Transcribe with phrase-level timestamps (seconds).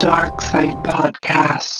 [0.00, 1.79] Dark Side Podcast.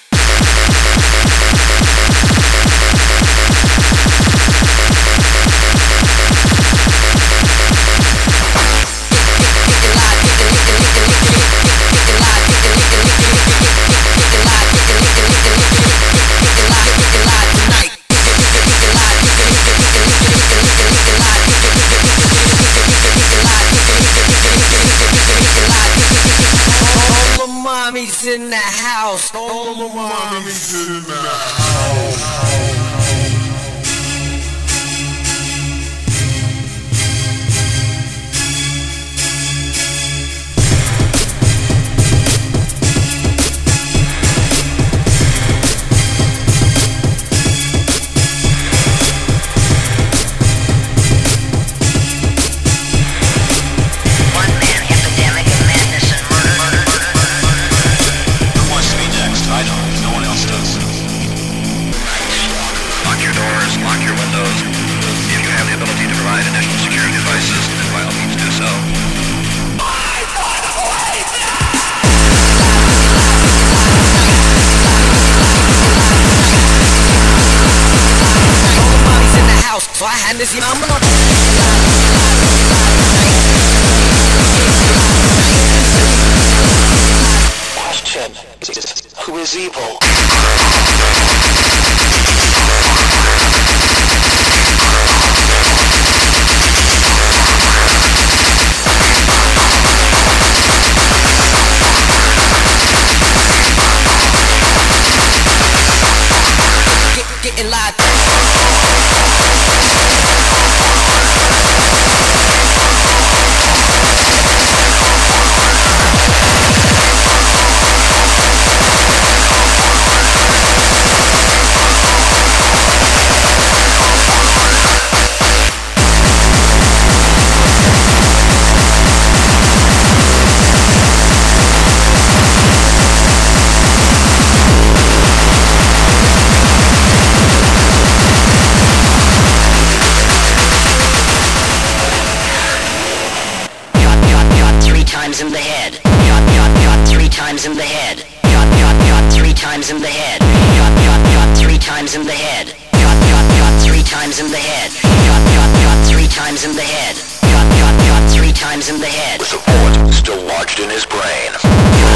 [158.71, 159.39] times in the head.
[159.39, 162.10] With a bullet still lodged in his brain.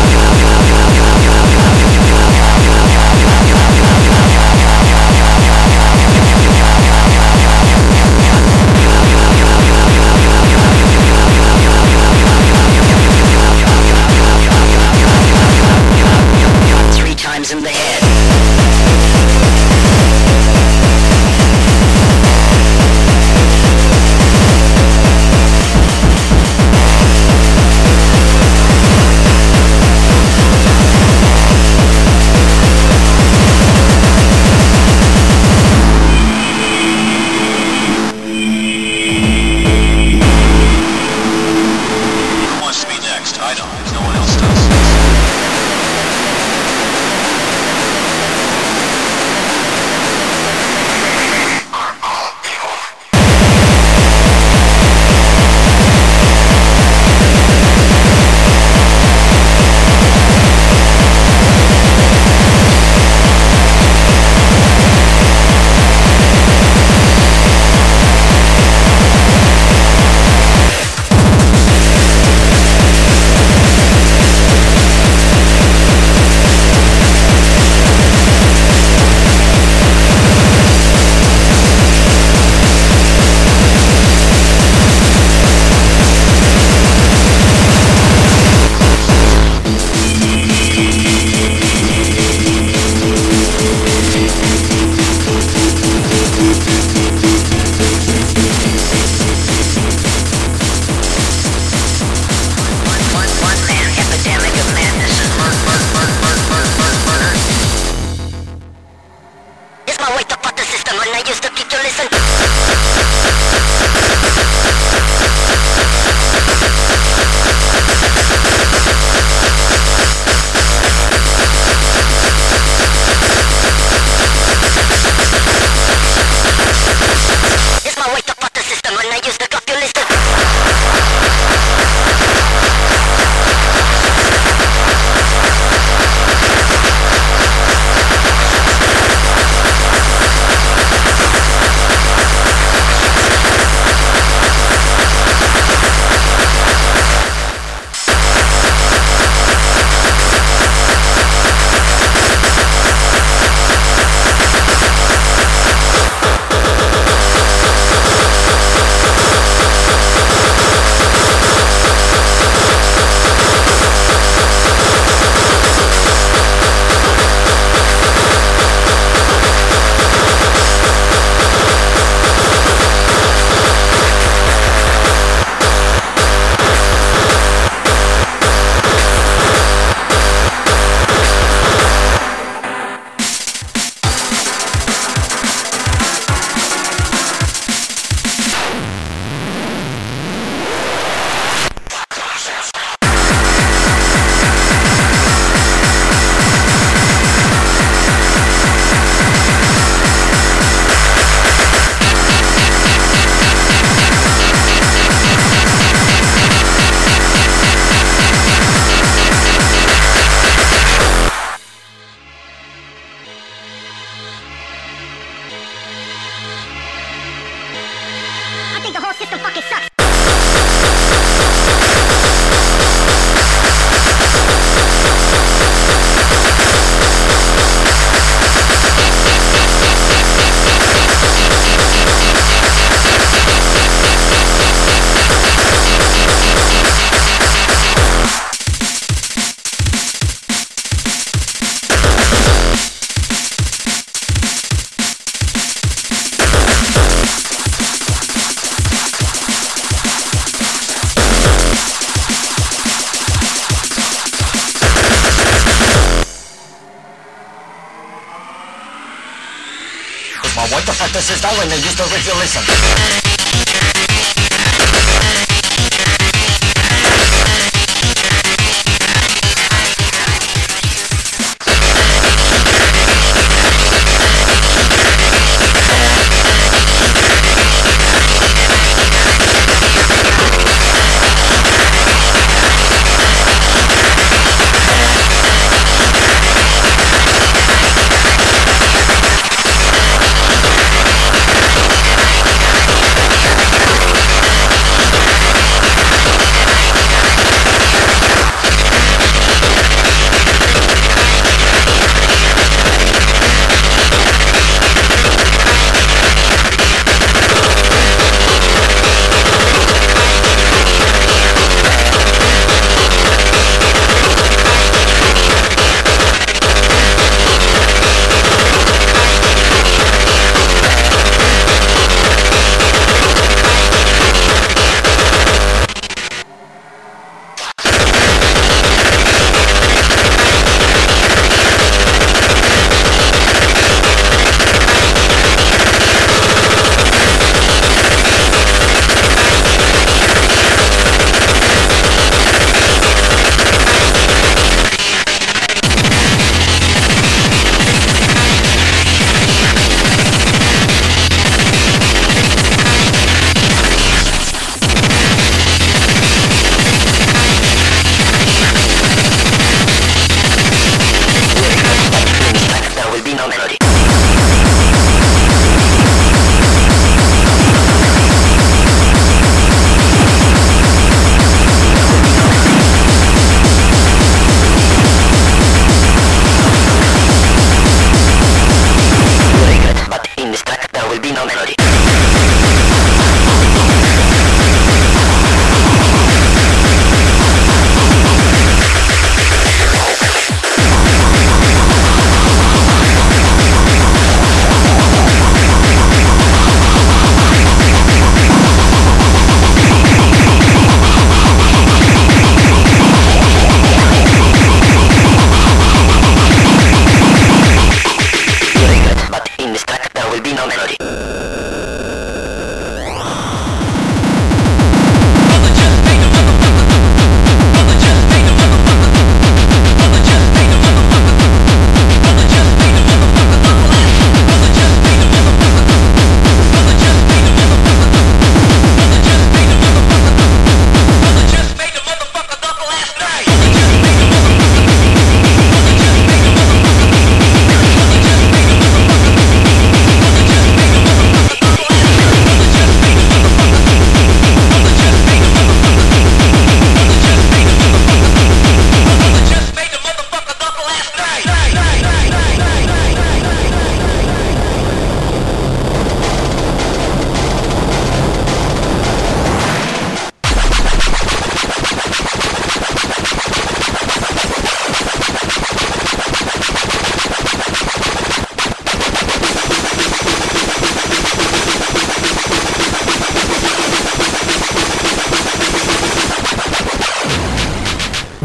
[261.46, 263.85] Stalin used to ridiculous.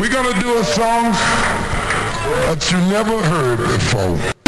[0.00, 4.39] We're going to do a song that you never heard before.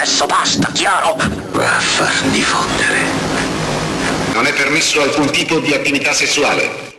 [0.00, 1.14] Adesso basta, chiaro?
[1.52, 3.04] Va a far diffondere.
[4.32, 6.96] Non è permesso alcun tipo di attività sessuale.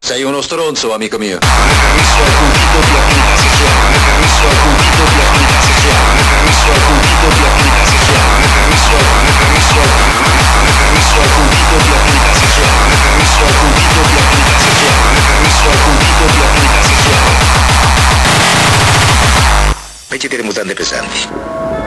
[0.00, 1.38] Sei uno stronzo, amico mio.
[1.40, 3.80] Non è permesso alcun tipo di attività sessuale.
[3.80, 6.04] Non è permesso alcun tipo di attività sessuale.
[6.04, 8.28] Non è permesso alcun tipo di attività sessuale.
[8.28, 9.80] Non è permesso non è permesso
[10.44, 12.84] non è permesso alcun tipo di attività sessuale.
[12.84, 15.08] Non è permesso alcun tipo di attività sessuale.
[15.08, 17.32] Non è permesso alcun tipo di attività sessuale.
[20.08, 21.83] Mettiti le mutande pesanti.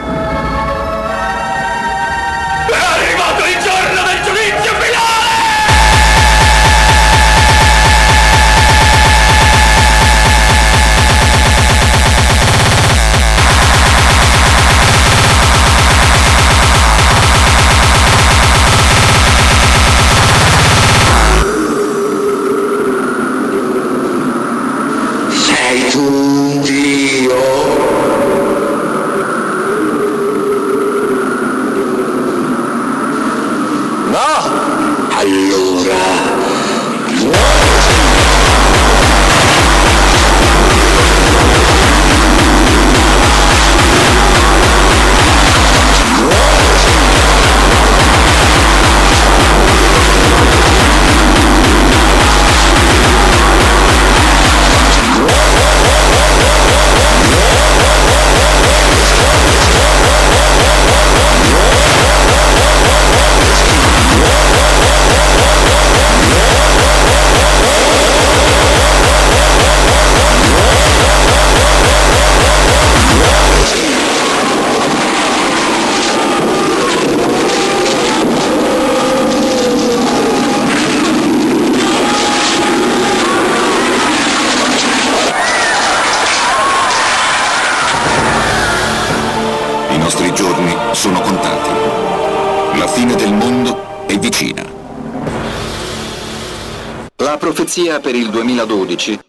[97.78, 99.27] Profezia per il 2012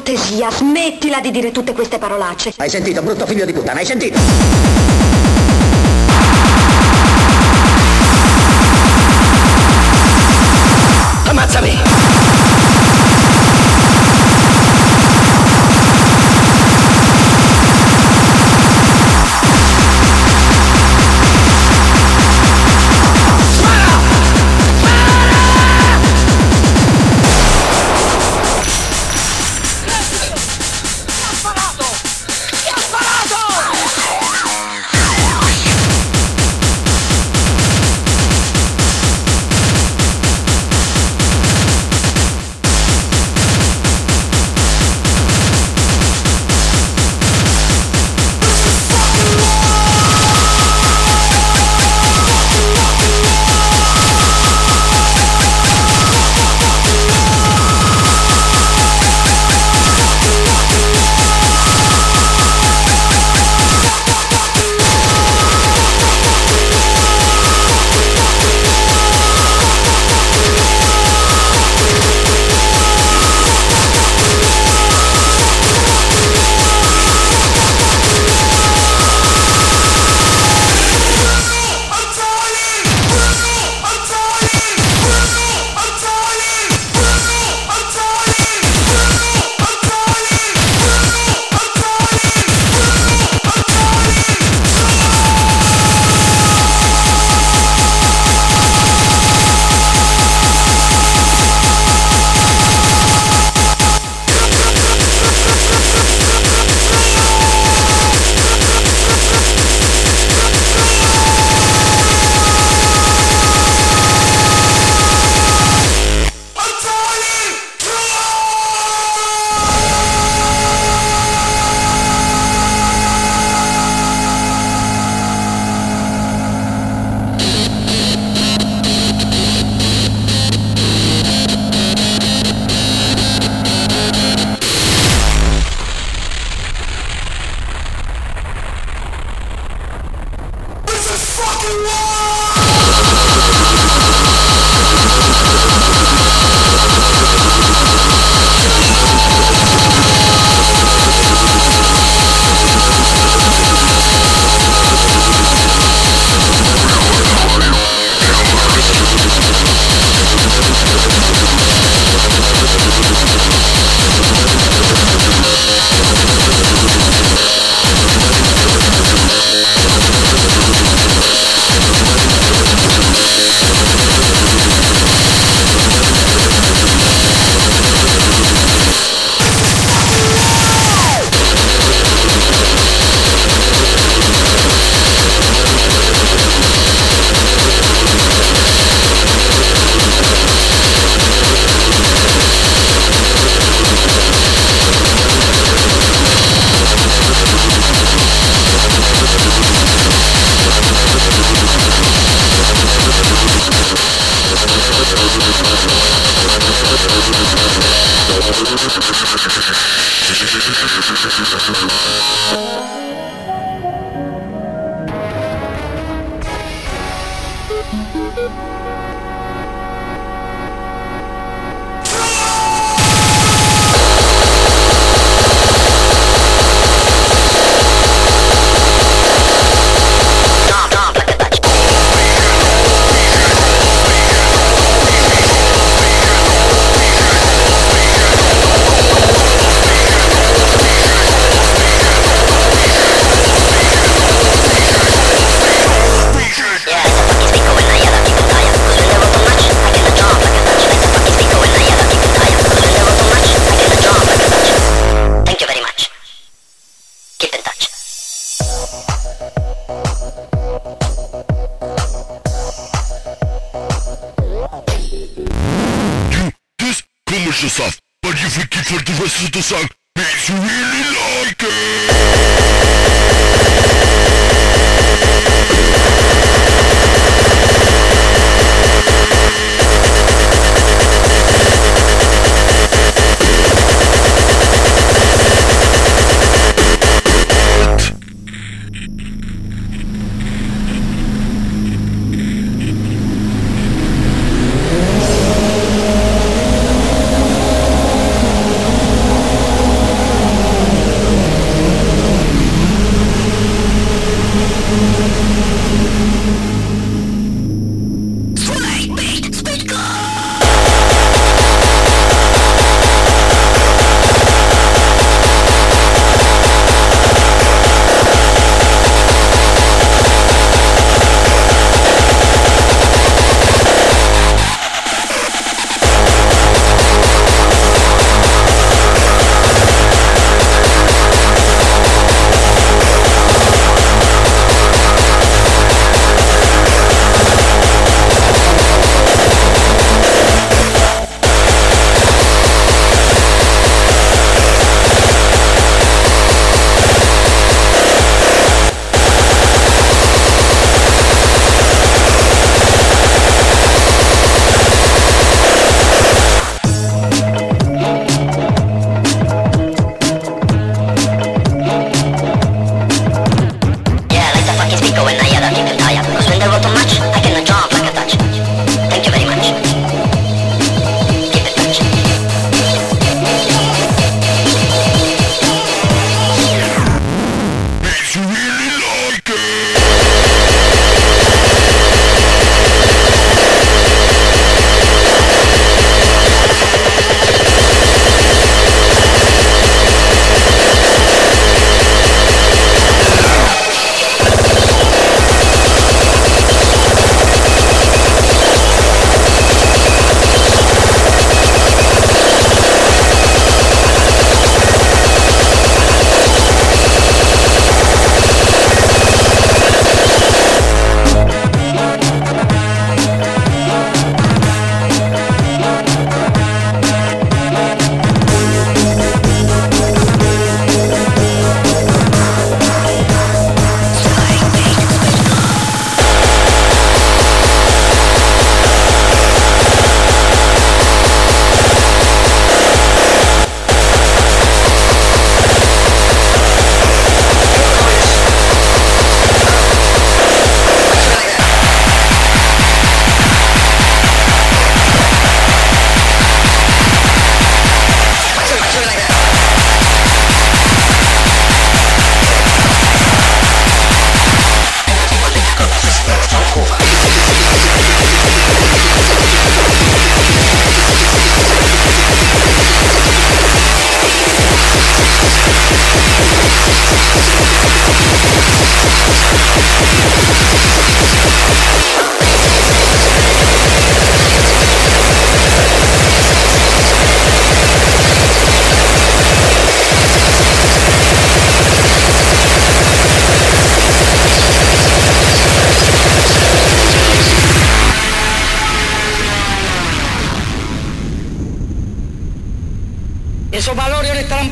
[0.00, 2.54] cortesia, smettila di dire tutte queste parolacce.
[2.56, 4.18] Hai sentito, brutto figlio di puttana, hai sentito?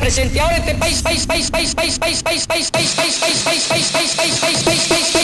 [0.09, 3.91] Valores ahora este país, país, país, país, país, país, país, país, país, país, país, país,
[3.91, 5.18] país, país, país, país, país, país, país,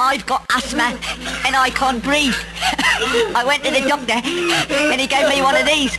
[0.00, 0.98] I've got asthma
[1.46, 2.34] and I can't breathe.
[3.34, 5.98] I went to the doctor and he gave me one of these.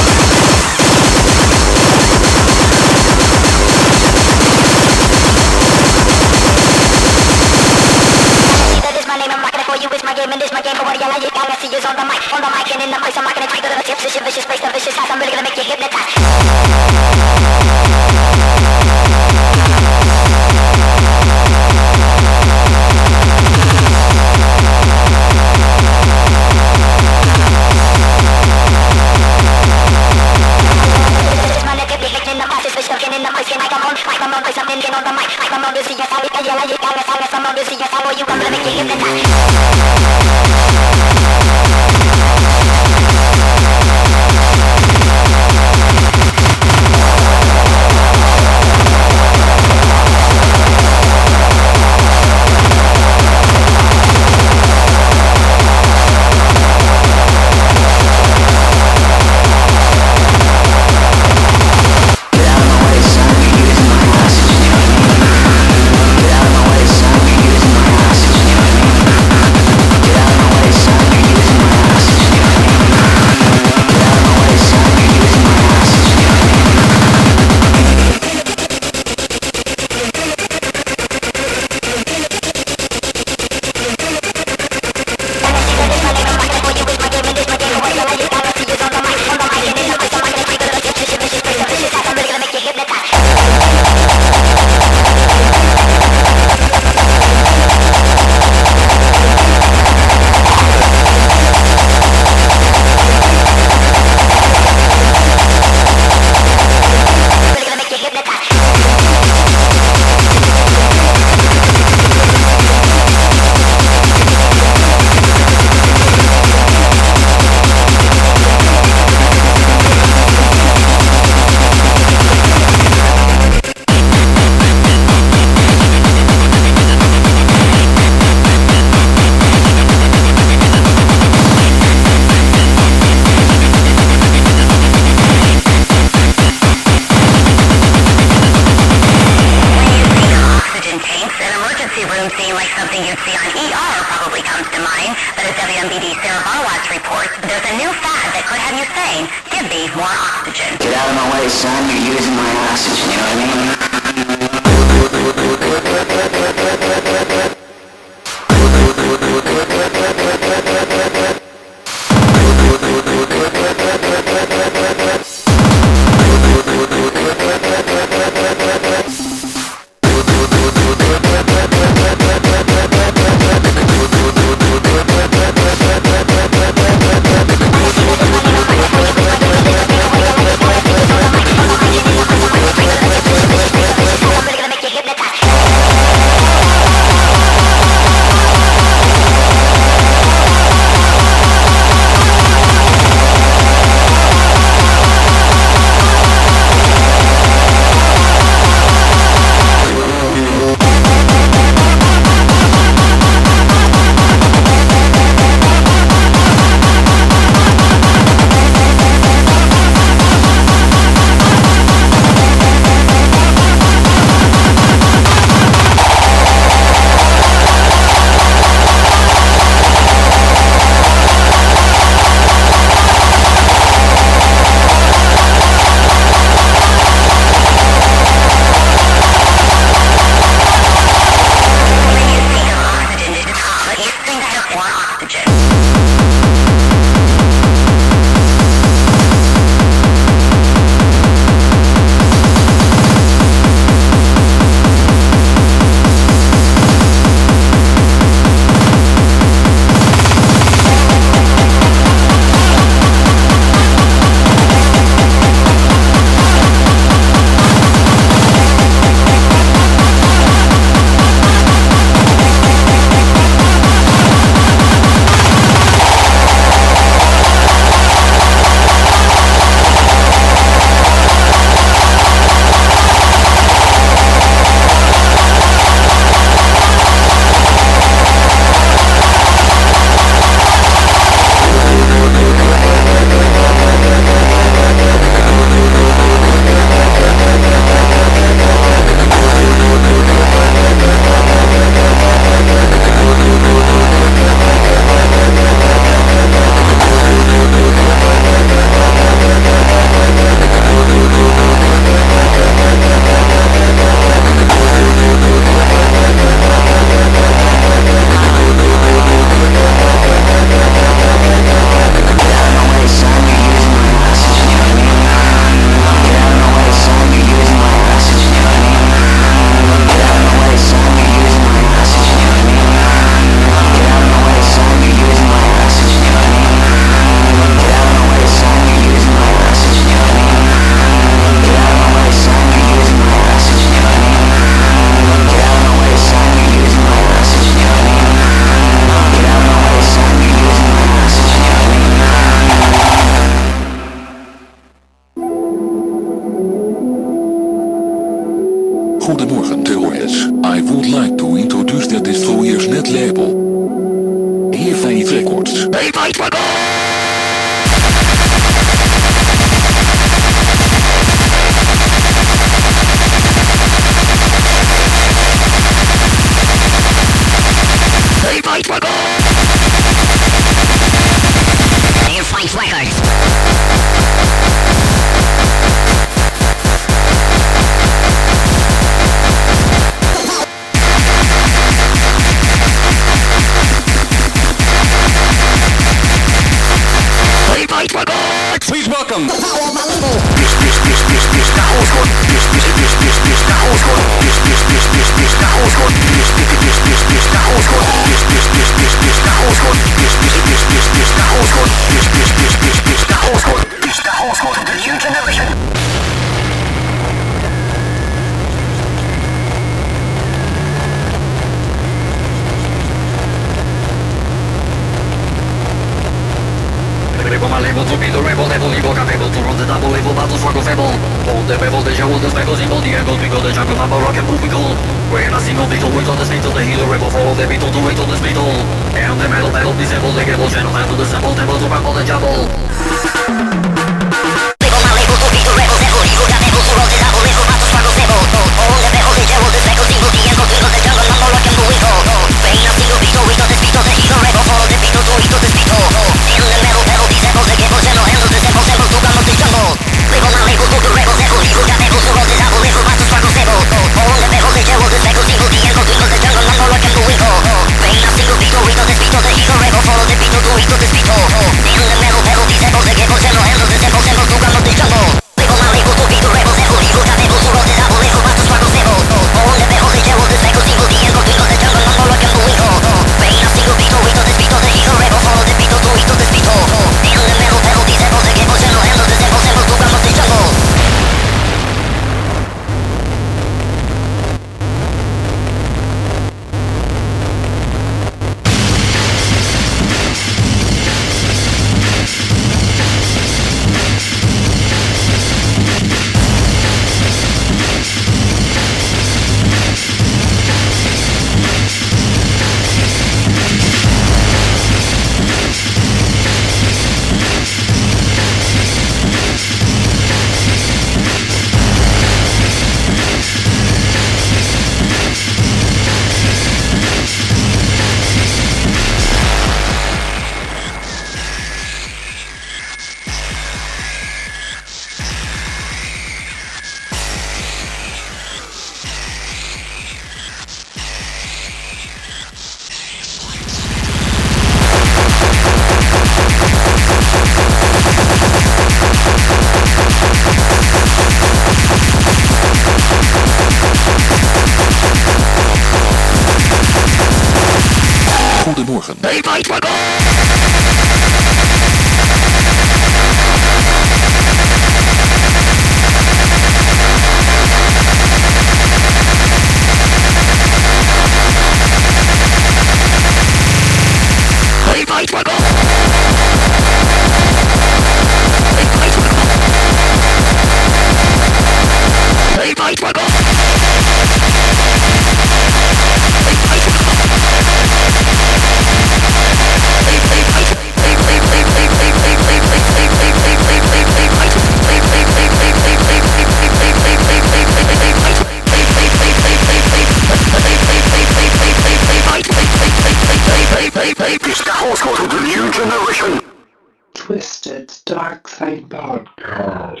[598.58, 600.00] Inside Podcast.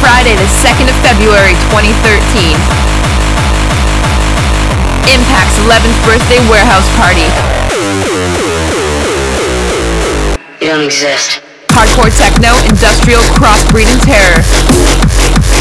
[0.00, 2.58] Friday, the 2nd of February, 2013.
[5.06, 7.30] Impact's 11th birthday warehouse party.
[10.60, 11.42] You don't exist.
[11.68, 15.07] Hardcore techno, industrial, crossbreed, and terror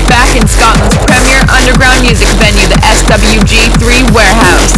[0.07, 4.73] back in Scotland's premier underground music venue, the SWG3 Warehouse.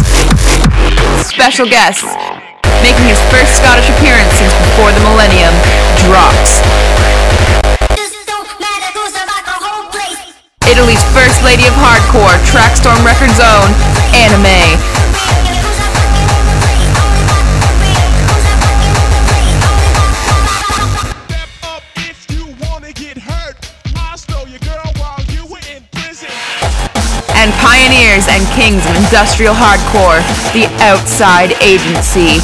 [1.26, 2.04] Special guest,
[2.82, 5.54] making his first Scottish appearance since before the millennium,
[6.04, 6.60] Drops.
[10.70, 13.70] Italy's first lady of hardcore, Traxtorm Records' own,
[14.14, 14.78] Anime.
[28.54, 30.20] Kings of industrial hardcore,
[30.52, 32.40] the Outside Agency.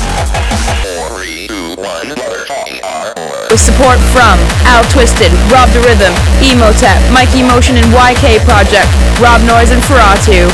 [3.51, 8.89] With support from Al Twisted, Rob the Rhythm, Emotep, Mikey Motion and YK Project,
[9.21, 10.49] Rob Noise and Ferratu.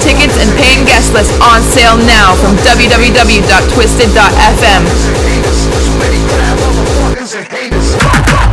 [0.00, 5.41] Tickets and paying guest list on sale now from www.twisted.fm.